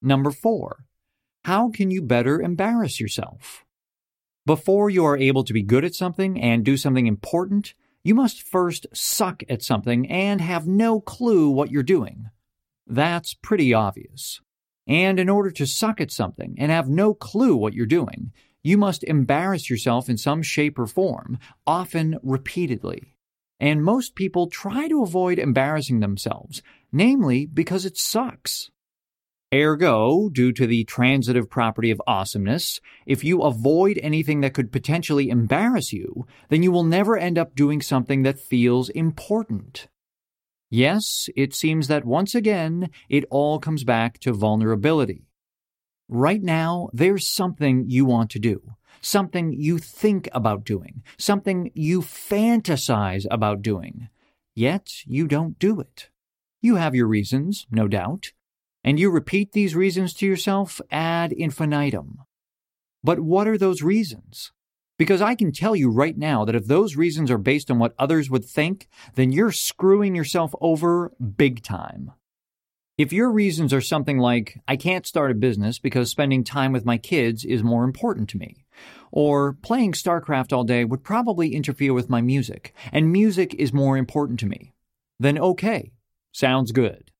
Number 0.00 0.30
four, 0.30 0.86
how 1.44 1.68
can 1.68 1.90
you 1.90 2.00
better 2.00 2.40
embarrass 2.40 2.98
yourself? 2.98 3.66
Before 4.46 4.88
you 4.88 5.04
are 5.04 5.18
able 5.18 5.44
to 5.44 5.52
be 5.52 5.62
good 5.62 5.84
at 5.84 5.94
something 5.94 6.40
and 6.40 6.64
do 6.64 6.78
something 6.78 7.06
important, 7.06 7.74
you 8.02 8.14
must 8.14 8.40
first 8.40 8.86
suck 8.94 9.42
at 9.46 9.62
something 9.62 10.10
and 10.10 10.40
have 10.40 10.66
no 10.66 11.02
clue 11.02 11.50
what 11.50 11.70
you're 11.70 11.82
doing. 11.82 12.30
That's 12.86 13.34
pretty 13.34 13.74
obvious. 13.74 14.40
And 14.86 15.20
in 15.20 15.28
order 15.28 15.50
to 15.52 15.66
suck 15.66 16.00
at 16.00 16.10
something 16.10 16.56
and 16.58 16.72
have 16.72 16.88
no 16.88 17.14
clue 17.14 17.56
what 17.56 17.74
you're 17.74 17.86
doing, 17.86 18.32
You 18.64 18.78
must 18.78 19.02
embarrass 19.04 19.68
yourself 19.68 20.08
in 20.08 20.16
some 20.16 20.42
shape 20.42 20.78
or 20.78 20.86
form, 20.86 21.38
often 21.66 22.18
repeatedly. 22.22 23.16
And 23.58 23.84
most 23.84 24.14
people 24.14 24.48
try 24.48 24.88
to 24.88 25.02
avoid 25.02 25.38
embarrassing 25.38 26.00
themselves, 26.00 26.62
namely 26.92 27.46
because 27.46 27.84
it 27.84 27.96
sucks. 27.96 28.70
Ergo, 29.54 30.30
due 30.30 30.52
to 30.52 30.66
the 30.66 30.84
transitive 30.84 31.50
property 31.50 31.90
of 31.90 32.00
awesomeness, 32.06 32.80
if 33.04 33.22
you 33.22 33.42
avoid 33.42 33.98
anything 34.02 34.40
that 34.40 34.54
could 34.54 34.72
potentially 34.72 35.28
embarrass 35.28 35.92
you, 35.92 36.26
then 36.48 36.62
you 36.62 36.72
will 36.72 36.84
never 36.84 37.18
end 37.18 37.36
up 37.36 37.54
doing 37.54 37.82
something 37.82 38.22
that 38.22 38.38
feels 38.38 38.88
important. 38.90 39.88
Yes, 40.74 41.28
it 41.36 41.52
seems 41.52 41.88
that 41.88 42.06
once 42.06 42.34
again, 42.34 42.88
it 43.10 43.26
all 43.30 43.58
comes 43.58 43.84
back 43.84 44.18
to 44.20 44.32
vulnerability. 44.32 45.26
Right 46.08 46.42
now, 46.42 46.88
there's 46.94 47.26
something 47.26 47.90
you 47.90 48.06
want 48.06 48.30
to 48.30 48.38
do, 48.38 48.62
something 49.02 49.52
you 49.52 49.76
think 49.76 50.30
about 50.32 50.64
doing, 50.64 51.02
something 51.18 51.70
you 51.74 52.00
fantasize 52.00 53.26
about 53.30 53.60
doing, 53.60 54.08
yet 54.54 54.88
you 55.04 55.28
don't 55.28 55.58
do 55.58 55.78
it. 55.78 56.08
You 56.62 56.76
have 56.76 56.94
your 56.94 57.06
reasons, 57.06 57.66
no 57.70 57.86
doubt, 57.86 58.32
and 58.82 58.98
you 58.98 59.10
repeat 59.10 59.52
these 59.52 59.76
reasons 59.76 60.14
to 60.14 60.26
yourself 60.26 60.80
ad 60.90 61.32
infinitum. 61.32 62.20
But 63.04 63.20
what 63.20 63.46
are 63.46 63.58
those 63.58 63.82
reasons? 63.82 64.52
Because 65.02 65.20
I 65.20 65.34
can 65.34 65.50
tell 65.50 65.74
you 65.74 65.90
right 65.90 66.16
now 66.16 66.44
that 66.44 66.54
if 66.54 66.68
those 66.68 66.94
reasons 66.94 67.28
are 67.28 67.36
based 67.36 67.72
on 67.72 67.80
what 67.80 67.92
others 67.98 68.30
would 68.30 68.44
think, 68.44 68.88
then 69.16 69.32
you're 69.32 69.50
screwing 69.50 70.14
yourself 70.14 70.54
over 70.60 71.10
big 71.36 71.64
time. 71.64 72.12
If 72.96 73.12
your 73.12 73.32
reasons 73.32 73.72
are 73.72 73.80
something 73.80 74.18
like, 74.18 74.60
I 74.68 74.76
can't 74.76 75.04
start 75.04 75.32
a 75.32 75.34
business 75.34 75.80
because 75.80 76.08
spending 76.08 76.44
time 76.44 76.70
with 76.70 76.84
my 76.84 76.98
kids 76.98 77.44
is 77.44 77.64
more 77.64 77.82
important 77.82 78.28
to 78.28 78.38
me, 78.38 78.64
or 79.10 79.54
playing 79.54 79.94
StarCraft 79.94 80.52
all 80.52 80.62
day 80.62 80.84
would 80.84 81.02
probably 81.02 81.52
interfere 81.52 81.92
with 81.92 82.08
my 82.08 82.20
music, 82.20 82.72
and 82.92 83.10
music 83.10 83.54
is 83.54 83.72
more 83.72 83.96
important 83.96 84.38
to 84.38 84.46
me, 84.46 84.72
then 85.18 85.36
okay, 85.36 85.90
sounds 86.30 86.70
good. 86.70 87.10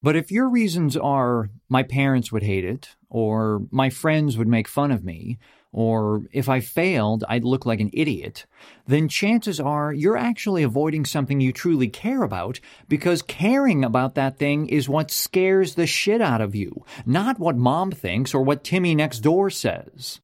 But 0.00 0.16
if 0.16 0.32
your 0.32 0.48
reasons 0.48 0.96
are, 0.96 1.50
my 1.68 1.82
parents 1.82 2.32
would 2.32 2.42
hate 2.42 2.64
it, 2.64 2.96
or 3.10 3.66
my 3.70 3.90
friends 3.90 4.38
would 4.38 4.48
make 4.48 4.66
fun 4.66 4.90
of 4.90 5.04
me, 5.04 5.38
or 5.72 6.22
if 6.32 6.48
I 6.48 6.60
failed, 6.60 7.24
I'd 7.28 7.44
look 7.44 7.64
like 7.64 7.80
an 7.80 7.90
idiot, 7.94 8.44
then 8.86 9.08
chances 9.08 9.58
are 9.58 9.92
you're 9.92 10.18
actually 10.18 10.62
avoiding 10.62 11.06
something 11.06 11.40
you 11.40 11.52
truly 11.52 11.88
care 11.88 12.22
about 12.22 12.60
because 12.88 13.22
caring 13.22 13.82
about 13.84 14.14
that 14.14 14.38
thing 14.38 14.68
is 14.68 14.88
what 14.88 15.10
scares 15.10 15.74
the 15.74 15.86
shit 15.86 16.20
out 16.20 16.42
of 16.42 16.54
you, 16.54 16.84
not 17.06 17.38
what 17.38 17.56
mom 17.56 17.90
thinks 17.90 18.34
or 18.34 18.42
what 18.42 18.64
Timmy 18.64 18.94
next 18.94 19.20
door 19.20 19.48
says. 19.48 20.20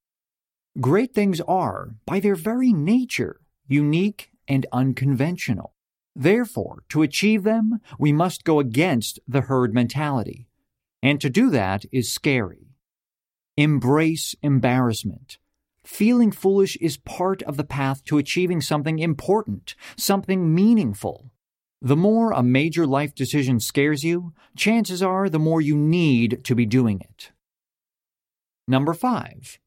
Great 0.81 1.15
things 1.15 1.41
are, 1.41 1.95
by 2.07 2.21
their 2.21 2.37
very 2.37 2.73
nature, 2.73 3.41
unique 3.67 4.31
and 4.47 4.67
unconventional. 4.73 5.73
Therefore, 6.15 6.83
to 6.91 7.03
achieve 7.03 7.43
them, 7.43 7.81
we 7.99 8.13
must 8.13 8.45
go 8.45 8.61
against 8.61 9.19
the 9.27 9.43
herd 9.43 9.73
mentality. 9.73 10.47
And 11.03 11.21
to 11.21 11.31
do 11.31 11.49
that 11.51 11.85
is 11.93 12.13
scary. 12.13 12.69
Embrace 13.57 14.35
embarrassment. 14.43 15.38
Feeling 15.89 16.33
foolish 16.33 16.77
is 16.77 16.99
part 16.99 17.43
of 17.45 17.57
the 17.57 17.65
path 17.65 18.05
to 18.05 18.19
achieving 18.19 18.61
something 18.61 18.99
important, 18.99 19.75
something 19.97 20.55
meaningful. 20.55 21.33
The 21.81 21.97
more 21.97 22.31
a 22.31 22.43
major 22.43 22.87
life 22.87 23.15
decision 23.15 23.59
scares 23.59 24.05
you, 24.05 24.35
chances 24.55 25.03
are 25.03 25.31
the 25.31 25.39
more 25.39 25.63
you 25.63 25.79
need 25.79 26.45
to 26.45 26.55
be 26.55 26.67
doing 26.67 27.01
it. 27.01 27.33
Number 28.69 28.93
five, 28.93 29.59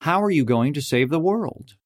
how 0.00 0.20
are 0.20 0.32
you 0.32 0.44
going 0.44 0.74
to 0.74 0.82
save 0.82 1.10
the 1.10 1.20
world? 1.20 1.76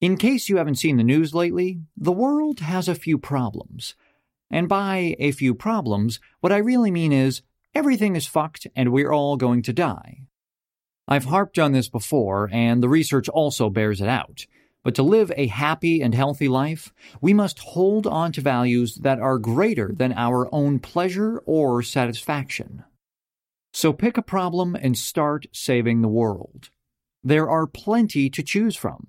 In 0.00 0.16
case 0.16 0.48
you 0.48 0.56
haven't 0.56 0.74
seen 0.74 0.96
the 0.96 1.04
news 1.04 1.32
lately, 1.32 1.82
the 1.96 2.12
world 2.12 2.58
has 2.58 2.88
a 2.88 2.94
few 2.96 3.18
problems. 3.18 3.94
And 4.50 4.68
by 4.68 5.14
a 5.20 5.30
few 5.30 5.54
problems, 5.54 6.18
what 6.40 6.52
I 6.52 6.58
really 6.58 6.90
mean 6.90 7.12
is 7.12 7.42
everything 7.72 8.16
is 8.16 8.26
fucked 8.26 8.66
and 8.74 8.92
we're 8.92 9.12
all 9.12 9.36
going 9.36 9.62
to 9.62 9.72
die. 9.72 10.26
I've 11.08 11.26
harped 11.26 11.58
on 11.58 11.72
this 11.72 11.88
before, 11.88 12.50
and 12.52 12.82
the 12.82 12.88
research 12.88 13.28
also 13.28 13.70
bears 13.70 14.00
it 14.00 14.08
out. 14.08 14.46
But 14.82 14.94
to 14.96 15.02
live 15.02 15.32
a 15.36 15.48
happy 15.48 16.00
and 16.00 16.14
healthy 16.14 16.48
life, 16.48 16.92
we 17.20 17.34
must 17.34 17.58
hold 17.58 18.06
on 18.06 18.32
to 18.32 18.40
values 18.40 18.96
that 18.96 19.18
are 19.18 19.38
greater 19.38 19.92
than 19.92 20.12
our 20.12 20.48
own 20.54 20.78
pleasure 20.78 21.42
or 21.44 21.82
satisfaction. 21.82 22.84
So 23.72 23.92
pick 23.92 24.16
a 24.16 24.22
problem 24.22 24.74
and 24.74 24.96
start 24.96 25.46
saving 25.52 26.02
the 26.02 26.08
world. 26.08 26.70
There 27.22 27.50
are 27.50 27.66
plenty 27.66 28.30
to 28.30 28.42
choose 28.42 28.76
from 28.76 29.08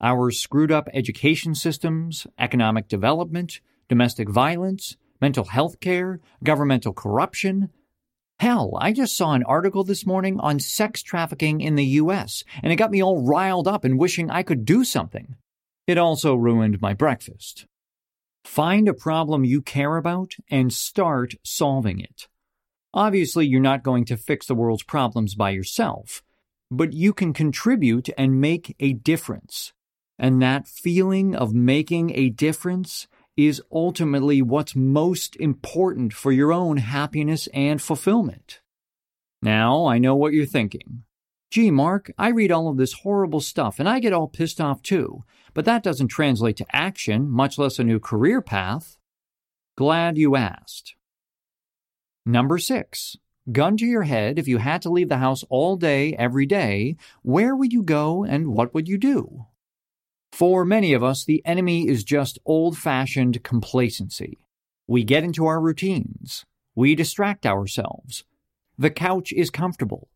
our 0.00 0.30
screwed 0.30 0.70
up 0.70 0.88
education 0.92 1.54
systems, 1.54 2.26
economic 2.38 2.88
development, 2.88 3.60
domestic 3.88 4.28
violence, 4.28 4.96
mental 5.20 5.44
health 5.44 5.80
care, 5.80 6.20
governmental 6.42 6.92
corruption. 6.92 7.70
Hell, 8.40 8.76
I 8.80 8.92
just 8.92 9.16
saw 9.16 9.32
an 9.32 9.44
article 9.44 9.84
this 9.84 10.04
morning 10.04 10.40
on 10.40 10.58
sex 10.58 11.02
trafficking 11.02 11.60
in 11.60 11.76
the 11.76 11.84
US, 11.84 12.42
and 12.62 12.72
it 12.72 12.76
got 12.76 12.90
me 12.90 13.02
all 13.02 13.22
riled 13.22 13.68
up 13.68 13.84
and 13.84 13.98
wishing 13.98 14.30
I 14.30 14.42
could 14.42 14.64
do 14.64 14.84
something. 14.84 15.36
It 15.86 15.98
also 15.98 16.34
ruined 16.34 16.80
my 16.80 16.94
breakfast. 16.94 17.66
Find 18.44 18.88
a 18.88 18.94
problem 18.94 19.44
you 19.44 19.62
care 19.62 19.96
about 19.96 20.34
and 20.50 20.72
start 20.72 21.34
solving 21.44 22.00
it. 22.00 22.28
Obviously, 22.92 23.46
you're 23.46 23.60
not 23.60 23.82
going 23.82 24.04
to 24.06 24.16
fix 24.16 24.46
the 24.46 24.54
world's 24.54 24.82
problems 24.82 25.34
by 25.34 25.50
yourself, 25.50 26.22
but 26.70 26.92
you 26.92 27.12
can 27.12 27.32
contribute 27.32 28.08
and 28.18 28.40
make 28.40 28.76
a 28.80 28.92
difference. 28.92 29.72
And 30.18 30.40
that 30.42 30.68
feeling 30.68 31.34
of 31.34 31.54
making 31.54 32.10
a 32.14 32.30
difference 32.30 33.08
is 33.36 33.62
ultimately 33.72 34.40
what's 34.40 34.76
most 34.76 35.36
important 35.36 36.12
for 36.12 36.30
your 36.30 36.52
own 36.52 36.76
happiness 36.76 37.48
and 37.48 37.82
fulfillment. 37.82 38.60
Now, 39.42 39.86
I 39.86 39.98
know 39.98 40.14
what 40.14 40.32
you're 40.32 40.46
thinking. 40.46 41.04
Gee, 41.50 41.70
Mark, 41.70 42.10
I 42.18 42.28
read 42.28 42.50
all 42.50 42.68
of 42.68 42.76
this 42.76 42.94
horrible 42.94 43.40
stuff 43.40 43.78
and 43.78 43.88
I 43.88 44.00
get 44.00 44.12
all 44.12 44.28
pissed 44.28 44.60
off 44.60 44.82
too, 44.82 45.24
but 45.52 45.64
that 45.66 45.82
doesn't 45.82 46.08
translate 46.08 46.56
to 46.56 46.66
action, 46.72 47.28
much 47.28 47.58
less 47.58 47.78
a 47.78 47.84
new 47.84 48.00
career 48.00 48.40
path. 48.40 48.96
Glad 49.76 50.16
you 50.18 50.36
asked. 50.36 50.94
Number 52.26 52.58
six, 52.58 53.16
gun 53.52 53.76
to 53.76 53.86
your 53.86 54.04
head, 54.04 54.38
if 54.38 54.48
you 54.48 54.58
had 54.58 54.82
to 54.82 54.90
leave 54.90 55.08
the 55.08 55.18
house 55.18 55.44
all 55.50 55.76
day, 55.76 56.14
every 56.14 56.46
day, 56.46 56.96
where 57.22 57.54
would 57.54 57.72
you 57.72 57.82
go 57.82 58.24
and 58.24 58.48
what 58.48 58.72
would 58.72 58.88
you 58.88 58.98
do? 58.98 59.46
For 60.34 60.64
many 60.64 60.94
of 60.94 61.04
us, 61.04 61.24
the 61.24 61.40
enemy 61.44 61.86
is 61.86 62.02
just 62.02 62.40
old 62.44 62.76
fashioned 62.76 63.44
complacency. 63.44 64.40
We 64.88 65.04
get 65.04 65.22
into 65.22 65.46
our 65.46 65.60
routines. 65.60 66.44
We 66.74 66.96
distract 66.96 67.46
ourselves. 67.46 68.24
The 68.76 68.90
couch 68.90 69.30
is 69.30 69.48
comfortable. 69.50 70.08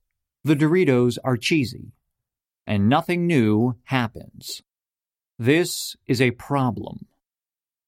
The 0.42 0.56
Doritos 0.56 1.18
are 1.22 1.36
cheesy. 1.36 1.92
And 2.66 2.88
nothing 2.88 3.28
new 3.28 3.76
happens. 3.84 4.60
This 5.38 5.94
is 6.08 6.20
a 6.20 6.32
problem. 6.32 7.06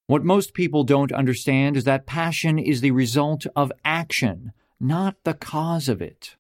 What 0.07 0.23
most 0.23 0.55
people 0.55 0.85
don't 0.85 1.11
understand 1.11 1.77
is 1.77 1.83
that 1.83 2.07
passion 2.07 2.61
is 2.61 2.81
the 2.81 2.93
result 2.93 3.45
of 3.57 3.73
action, 3.85 4.53
not 4.79 5.17
the 5.25 5.35
cause 5.35 5.89
of 5.89 6.01
it. 6.01 6.37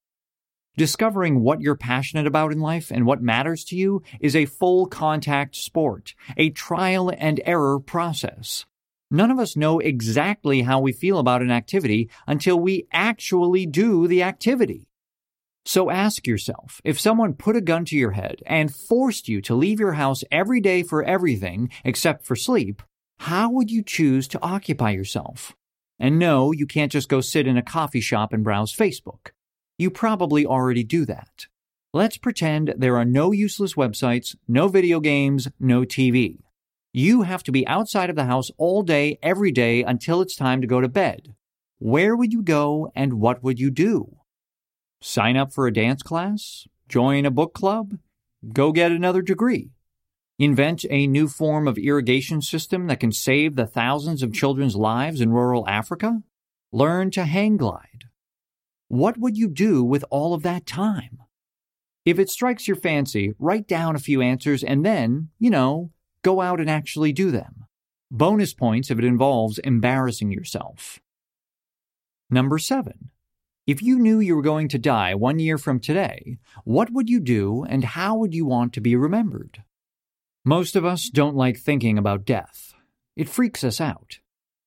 Discovering 0.76 1.40
what 1.40 1.60
you're 1.60 1.76
passionate 1.76 2.26
about 2.26 2.52
in 2.52 2.60
life 2.60 2.90
and 2.90 3.04
what 3.04 3.20
matters 3.20 3.64
to 3.64 3.76
you 3.76 4.02
is 4.20 4.36
a 4.36 4.46
full 4.46 4.86
contact 4.86 5.56
sport, 5.56 6.14
a 6.36 6.50
trial 6.50 7.12
and 7.18 7.40
error 7.44 7.80
process. 7.80 8.64
None 9.10 9.30
of 9.30 9.40
us 9.40 9.56
know 9.56 9.80
exactly 9.80 10.62
how 10.62 10.78
we 10.78 10.92
feel 10.92 11.18
about 11.18 11.42
an 11.42 11.50
activity 11.50 12.08
until 12.26 12.58
we 12.58 12.86
actually 12.92 13.66
do 13.66 14.06
the 14.06 14.22
activity. 14.22 14.86
So 15.64 15.90
ask 15.90 16.26
yourself 16.26 16.80
if 16.84 17.00
someone 17.00 17.34
put 17.34 17.56
a 17.56 17.60
gun 17.60 17.84
to 17.86 17.96
your 17.96 18.12
head 18.12 18.40
and 18.46 18.74
forced 18.74 19.28
you 19.28 19.40
to 19.42 19.54
leave 19.54 19.80
your 19.80 19.92
house 19.92 20.22
every 20.30 20.60
day 20.60 20.84
for 20.84 21.02
everything 21.02 21.70
except 21.84 22.24
for 22.24 22.36
sleep, 22.36 22.82
how 23.18 23.50
would 23.50 23.70
you 23.70 23.82
choose 23.82 24.28
to 24.28 24.42
occupy 24.42 24.90
yourself? 24.90 25.54
And 25.98 26.18
no, 26.18 26.52
you 26.52 26.66
can't 26.66 26.92
just 26.92 27.08
go 27.08 27.20
sit 27.20 27.46
in 27.46 27.58
a 27.58 27.62
coffee 27.62 28.00
shop 28.00 28.32
and 28.32 28.42
browse 28.44 28.74
Facebook. 28.74 29.32
You 29.80 29.88
probably 29.90 30.44
already 30.44 30.84
do 30.84 31.06
that. 31.06 31.46
Let's 31.94 32.18
pretend 32.18 32.74
there 32.76 32.98
are 32.98 33.04
no 33.06 33.32
useless 33.32 33.76
websites, 33.76 34.36
no 34.46 34.68
video 34.68 35.00
games, 35.00 35.48
no 35.58 35.84
TV. 35.84 36.40
You 36.92 37.22
have 37.22 37.42
to 37.44 37.50
be 37.50 37.66
outside 37.66 38.10
of 38.10 38.16
the 38.16 38.26
house 38.26 38.50
all 38.58 38.82
day, 38.82 39.18
every 39.22 39.50
day 39.50 39.82
until 39.82 40.20
it's 40.20 40.36
time 40.36 40.60
to 40.60 40.66
go 40.66 40.82
to 40.82 40.88
bed. 40.88 41.34
Where 41.78 42.14
would 42.14 42.30
you 42.30 42.42
go 42.42 42.92
and 42.94 43.14
what 43.14 43.42
would 43.42 43.58
you 43.58 43.70
do? 43.70 44.18
Sign 45.00 45.38
up 45.38 45.50
for 45.50 45.66
a 45.66 45.72
dance 45.72 46.02
class? 46.02 46.66
Join 46.86 47.24
a 47.24 47.30
book 47.30 47.54
club? 47.54 47.96
Go 48.52 48.72
get 48.72 48.92
another 48.92 49.22
degree? 49.22 49.70
Invent 50.38 50.84
a 50.90 51.06
new 51.06 51.26
form 51.26 51.66
of 51.66 51.78
irrigation 51.78 52.42
system 52.42 52.86
that 52.88 53.00
can 53.00 53.12
save 53.12 53.56
the 53.56 53.66
thousands 53.66 54.22
of 54.22 54.34
children's 54.34 54.76
lives 54.76 55.22
in 55.22 55.30
rural 55.30 55.66
Africa? 55.66 56.20
Learn 56.70 57.10
to 57.12 57.24
hang 57.24 57.56
glide? 57.56 58.09
What 58.90 59.18
would 59.18 59.38
you 59.38 59.48
do 59.48 59.84
with 59.84 60.04
all 60.10 60.34
of 60.34 60.42
that 60.42 60.66
time? 60.66 61.22
If 62.04 62.18
it 62.18 62.28
strikes 62.28 62.66
your 62.66 62.76
fancy, 62.76 63.34
write 63.38 63.68
down 63.68 63.94
a 63.94 64.00
few 64.00 64.20
answers 64.20 64.64
and 64.64 64.84
then, 64.84 65.28
you 65.38 65.48
know, 65.48 65.92
go 66.22 66.40
out 66.40 66.58
and 66.58 66.68
actually 66.68 67.12
do 67.12 67.30
them. 67.30 67.66
Bonus 68.10 68.52
points 68.52 68.90
if 68.90 68.98
it 68.98 69.04
involves 69.04 69.60
embarrassing 69.60 70.32
yourself. 70.32 70.98
Number 72.28 72.58
seven. 72.58 73.10
If 73.64 73.80
you 73.80 73.96
knew 73.96 74.18
you 74.18 74.34
were 74.34 74.42
going 74.42 74.66
to 74.70 74.78
die 74.78 75.14
one 75.14 75.38
year 75.38 75.56
from 75.56 75.78
today, 75.78 76.38
what 76.64 76.90
would 76.90 77.08
you 77.08 77.20
do 77.20 77.62
and 77.62 77.84
how 77.84 78.16
would 78.16 78.34
you 78.34 78.44
want 78.44 78.72
to 78.72 78.80
be 78.80 78.96
remembered? 78.96 79.62
Most 80.44 80.74
of 80.74 80.84
us 80.84 81.08
don't 81.10 81.36
like 81.36 81.58
thinking 81.58 81.96
about 81.96 82.24
death. 82.24 82.74
It 83.14 83.28
freaks 83.28 83.62
us 83.62 83.80
out. 83.80 84.18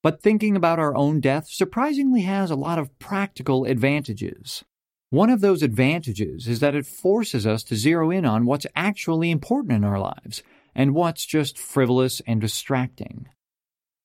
But 0.04 0.22
thinking 0.22 0.58
about 0.58 0.80
our 0.80 0.96
own 0.96 1.22
death 1.22 1.48
surprisingly 1.48 2.22
has 2.24 2.52
a 2.52 2.56
lot 2.56 2.78
of 2.78 3.00
practical 3.00 3.64
advantages. 3.64 4.66
One 5.10 5.30
of 5.30 5.40
those 5.40 5.64
advantages 5.64 6.48
is 6.48 6.60
that 6.60 6.76
it 6.76 6.86
forces 6.86 7.48
us 7.48 7.64
to 7.66 7.78
zero 7.78 8.12
in 8.12 8.26
on 8.26 8.46
what's 8.46 8.68
actually 8.76 9.32
important 9.32 9.74
in 9.74 9.86
our 9.86 10.00
lives 10.00 10.44
and 10.76 10.94
what's 10.94 11.26
just 11.26 11.58
frivolous 11.58 12.22
and 12.28 12.42
distracting. 12.42 13.30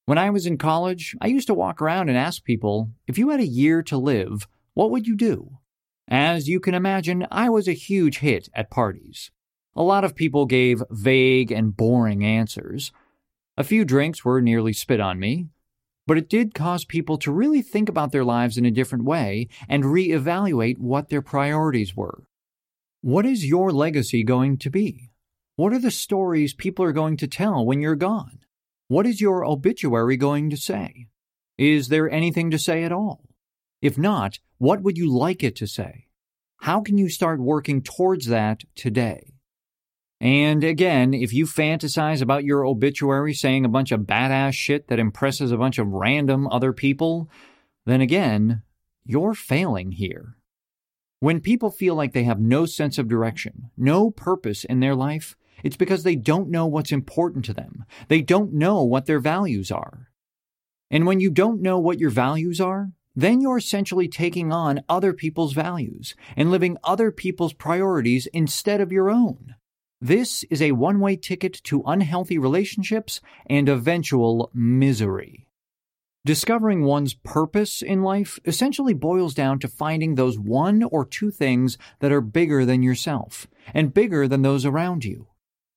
When 0.04 0.18
I 0.18 0.30
was 0.30 0.46
in 0.46 0.56
college, 0.56 1.16
I 1.20 1.26
used 1.26 1.48
to 1.48 1.54
walk 1.54 1.82
around 1.82 2.08
and 2.08 2.16
ask 2.16 2.44
people, 2.44 2.90
if 3.06 3.18
you 3.18 3.30
had 3.30 3.40
a 3.40 3.46
year 3.46 3.82
to 3.84 3.98
live, 3.98 4.46
what 4.74 4.90
would 4.90 5.06
you 5.06 5.16
do? 5.16 5.58
As 6.06 6.48
you 6.48 6.60
can 6.60 6.74
imagine, 6.74 7.26
I 7.30 7.50
was 7.50 7.66
a 7.66 7.72
huge 7.72 8.18
hit 8.18 8.48
at 8.54 8.70
parties. 8.70 9.30
A 9.74 9.82
lot 9.82 10.04
of 10.04 10.14
people 10.14 10.46
gave 10.46 10.82
vague 10.90 11.50
and 11.50 11.76
boring 11.76 12.24
answers. 12.24 12.92
A 13.56 13.64
few 13.64 13.84
drinks 13.84 14.24
were 14.24 14.40
nearly 14.40 14.72
spit 14.72 15.00
on 15.00 15.18
me, 15.18 15.48
but 16.08 16.16
it 16.16 16.30
did 16.30 16.54
cause 16.54 16.86
people 16.86 17.18
to 17.18 17.30
really 17.30 17.60
think 17.60 17.86
about 17.86 18.12
their 18.12 18.24
lives 18.24 18.56
in 18.56 18.64
a 18.64 18.70
different 18.70 19.04
way 19.04 19.46
and 19.68 19.84
reevaluate 19.84 20.78
what 20.78 21.10
their 21.10 21.20
priorities 21.20 21.94
were. 21.94 22.24
What 23.02 23.26
is 23.26 23.44
your 23.44 23.70
legacy 23.70 24.22
going 24.22 24.56
to 24.56 24.70
be? 24.70 25.10
What 25.56 25.74
are 25.74 25.78
the 25.78 25.90
stories 25.90 26.54
people 26.54 26.82
are 26.86 26.92
going 26.92 27.18
to 27.18 27.28
tell 27.28 27.66
when 27.66 27.82
you're 27.82 27.94
gone? 27.94 28.38
What 28.88 29.04
is 29.04 29.20
your 29.20 29.44
obituary 29.44 30.16
going 30.16 30.48
to 30.48 30.56
say? 30.56 31.08
Is 31.58 31.88
there 31.88 32.10
anything 32.10 32.50
to 32.52 32.58
say 32.58 32.84
at 32.84 32.92
all? 32.92 33.28
If 33.82 33.98
not, 33.98 34.38
what 34.56 34.80
would 34.80 34.96
you 34.96 35.12
like 35.12 35.44
it 35.44 35.56
to 35.56 35.66
say? 35.66 36.06
How 36.60 36.80
can 36.80 36.96
you 36.96 37.10
start 37.10 37.38
working 37.38 37.82
towards 37.82 38.28
that 38.28 38.62
today? 38.74 39.27
And 40.20 40.64
again, 40.64 41.14
if 41.14 41.32
you 41.32 41.46
fantasize 41.46 42.20
about 42.20 42.44
your 42.44 42.64
obituary 42.64 43.34
saying 43.34 43.64
a 43.64 43.68
bunch 43.68 43.92
of 43.92 44.00
badass 44.00 44.54
shit 44.54 44.88
that 44.88 44.98
impresses 44.98 45.52
a 45.52 45.56
bunch 45.56 45.78
of 45.78 45.92
random 45.92 46.48
other 46.48 46.72
people, 46.72 47.30
then 47.86 48.00
again, 48.00 48.62
you're 49.04 49.34
failing 49.34 49.92
here. 49.92 50.36
When 51.20 51.40
people 51.40 51.70
feel 51.70 51.94
like 51.94 52.12
they 52.12 52.24
have 52.24 52.40
no 52.40 52.66
sense 52.66 52.98
of 52.98 53.08
direction, 53.08 53.70
no 53.76 54.10
purpose 54.10 54.64
in 54.64 54.80
their 54.80 54.94
life, 54.94 55.36
it's 55.62 55.76
because 55.76 56.02
they 56.02 56.16
don't 56.16 56.50
know 56.50 56.66
what's 56.66 56.92
important 56.92 57.44
to 57.46 57.52
them. 57.52 57.84
They 58.08 58.20
don't 58.20 58.52
know 58.52 58.82
what 58.82 59.06
their 59.06 59.20
values 59.20 59.70
are. 59.70 60.10
And 60.90 61.06
when 61.06 61.20
you 61.20 61.30
don't 61.30 61.60
know 61.60 61.78
what 61.78 61.98
your 61.98 62.10
values 62.10 62.60
are, 62.60 62.90
then 63.14 63.40
you're 63.40 63.58
essentially 63.58 64.08
taking 64.08 64.52
on 64.52 64.84
other 64.88 65.12
people's 65.12 65.52
values 65.52 66.14
and 66.36 66.50
living 66.50 66.76
other 66.84 67.10
people's 67.10 67.52
priorities 67.52 68.26
instead 68.32 68.80
of 68.80 68.92
your 68.92 69.10
own. 69.10 69.54
This 70.00 70.44
is 70.44 70.62
a 70.62 70.72
one 70.72 71.00
way 71.00 71.16
ticket 71.16 71.54
to 71.64 71.82
unhealthy 71.84 72.38
relationships 72.38 73.20
and 73.46 73.68
eventual 73.68 74.50
misery. 74.54 75.48
Discovering 76.24 76.84
one's 76.84 77.14
purpose 77.14 77.82
in 77.82 78.02
life 78.02 78.38
essentially 78.44 78.94
boils 78.94 79.34
down 79.34 79.58
to 79.60 79.68
finding 79.68 80.14
those 80.14 80.38
one 80.38 80.84
or 80.84 81.04
two 81.04 81.30
things 81.30 81.78
that 81.98 82.12
are 82.12 82.20
bigger 82.20 82.64
than 82.64 82.82
yourself 82.82 83.46
and 83.74 83.94
bigger 83.94 84.28
than 84.28 84.42
those 84.42 84.64
around 84.64 85.04
you. 85.04 85.28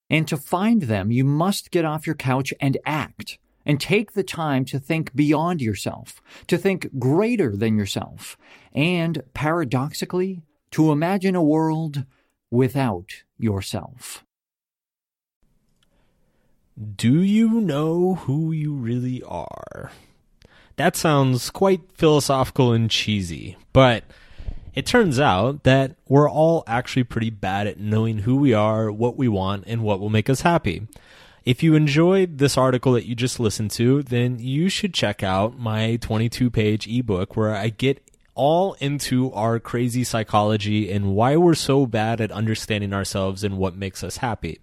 And 0.10 0.28
to 0.28 0.38
find 0.38 0.84
them, 0.84 1.12
you 1.12 1.24
must 1.24 1.72
get 1.72 1.86
off 1.86 2.06
your 2.06 2.16
couch 2.16 2.54
and 2.60 2.78
act 2.86 3.40
and 3.66 3.80
take 3.80 4.12
the 4.12 4.24
time 4.24 4.66
to 4.66 4.80
think 4.80 5.16
beyond 5.16 5.62
yourself, 5.62 6.22
to 6.48 6.58
think 6.58 7.00
greater 7.00 7.56
than 7.56 7.78
yourself, 7.78 8.38
and 8.74 9.24
paradoxically, 9.34 10.42
to 10.72 10.92
imagine 10.92 11.36
a 11.36 11.44
world 11.44 12.06
without 12.52 13.24
yourself. 13.38 14.24
Do 16.96 17.22
you 17.22 17.62
know 17.62 18.16
who 18.16 18.52
you 18.52 18.74
really 18.74 19.24
are? 19.24 19.92
That 20.76 20.96
sounds 20.96 21.50
quite 21.50 21.82
philosophical 21.94 22.74
and 22.74 22.90
cheesy, 22.90 23.58
but 23.74 24.04
it 24.74 24.86
turns 24.86 25.20
out 25.20 25.64
that 25.64 25.96
we're 26.08 26.30
all 26.30 26.64
actually 26.66 27.04
pretty 27.04 27.30
bad 27.30 27.68
at 27.68 27.80
knowing 27.80 28.20
who 28.20 28.36
we 28.36 28.54
are, 28.54 28.92
what 28.92 29.18
we 29.18 29.28
want, 29.28 29.66
and 29.68 29.84
what 29.84 30.00
will 30.00 30.10
make 30.10 30.30
us 30.30 30.42
happy. 30.42 30.88
If 31.44 31.62
you 31.64 31.76
enjoyed 31.76 32.38
this 32.38 32.58
article 32.58 32.94
that 32.94 33.06
you 33.06 33.16
just 33.16 33.40
listened 33.40 33.72
to, 33.72 34.04
then 34.04 34.40
you 34.40 34.70
should 34.70 34.94
check 34.94 35.24
out 35.24 35.60
my 35.60 35.98
22 35.98 36.50
page 36.50 36.88
ebook 36.88 37.36
where 37.36 37.54
I 37.54 37.70
get 37.70 38.02
all 38.42 38.74
into 38.80 39.32
our 39.34 39.60
crazy 39.60 40.04
psychology 40.04 40.92
and 40.92 41.14
why 41.14 41.38
we're 41.38 41.54
so 41.54 41.86
bad 41.86 42.20
at 42.20 42.32
understanding 42.32 42.92
ourselves 42.92 43.44
and 43.44 43.56
what 43.56 43.76
makes 43.76 44.04
us 44.04 44.18
happy. 44.18 44.60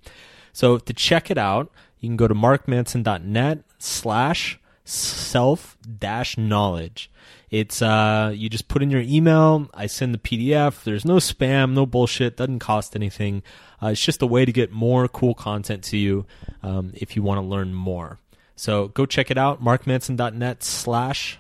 So 0.52 0.78
to 0.78 0.92
check 0.92 1.30
it 1.30 1.38
out, 1.38 1.70
you 2.00 2.08
can 2.08 2.16
go 2.16 2.26
to 2.26 2.34
markmanson.net 2.34 3.60
slash 3.78 4.58
self 4.84 5.78
dash 5.86 6.36
knowledge. 6.36 7.08
It's 7.50 7.80
uh, 7.80 8.32
you 8.34 8.48
just 8.48 8.66
put 8.66 8.82
in 8.82 8.90
your 8.90 9.02
email. 9.02 9.70
I 9.72 9.86
send 9.86 10.12
the 10.12 10.18
PDF. 10.18 10.82
There's 10.82 11.04
no 11.04 11.18
spam, 11.18 11.72
no 11.72 11.86
bullshit. 11.86 12.36
Doesn't 12.36 12.58
cost 12.58 12.96
anything. 12.96 13.44
Uh, 13.80 13.90
it's 13.90 14.04
just 14.04 14.22
a 14.22 14.26
way 14.26 14.44
to 14.44 14.50
get 14.50 14.72
more 14.72 15.06
cool 15.06 15.34
content 15.34 15.84
to 15.84 15.96
you 15.96 16.26
um, 16.64 16.90
if 16.94 17.14
you 17.14 17.22
want 17.22 17.38
to 17.38 17.46
learn 17.46 17.74
more. 17.74 18.18
So 18.56 18.88
go 18.88 19.06
check 19.06 19.30
it 19.30 19.38
out. 19.38 19.62
markmanson.net 19.62 20.64
slash 20.64 21.38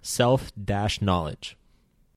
self 0.00 0.50
dash 0.56 1.02
knowledge. 1.02 1.58